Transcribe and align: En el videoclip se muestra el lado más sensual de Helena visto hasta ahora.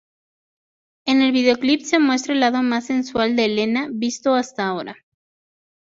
En 1.05 1.21
el 1.21 1.31
videoclip 1.31 1.81
se 1.81 1.99
muestra 1.99 2.33
el 2.33 2.39
lado 2.39 2.63
más 2.63 2.87
sensual 2.87 3.35
de 3.35 3.45
Helena 3.45 3.87
visto 3.91 4.33
hasta 4.33 4.65
ahora. 4.65 4.95